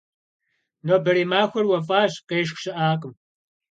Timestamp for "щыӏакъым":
2.61-3.13